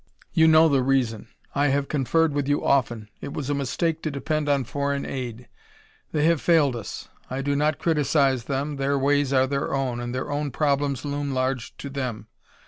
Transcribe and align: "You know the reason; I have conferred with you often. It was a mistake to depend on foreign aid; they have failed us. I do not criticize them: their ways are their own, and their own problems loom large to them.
"You 0.33 0.47
know 0.47 0.67
the 0.67 0.81
reason; 0.81 1.27
I 1.53 1.67
have 1.67 1.87
conferred 1.87 2.33
with 2.33 2.47
you 2.47 2.65
often. 2.65 3.09
It 3.21 3.33
was 3.33 3.51
a 3.51 3.53
mistake 3.53 4.01
to 4.01 4.09
depend 4.09 4.49
on 4.49 4.63
foreign 4.63 5.05
aid; 5.05 5.47
they 6.11 6.25
have 6.25 6.41
failed 6.41 6.75
us. 6.75 7.07
I 7.29 7.43
do 7.43 7.55
not 7.55 7.77
criticize 7.77 8.45
them: 8.45 8.77
their 8.77 8.97
ways 8.97 9.31
are 9.31 9.45
their 9.45 9.75
own, 9.75 9.99
and 9.99 10.09
their 10.15 10.31
own 10.31 10.49
problems 10.49 11.05
loom 11.05 11.35
large 11.35 11.77
to 11.77 11.87
them. 11.87 12.29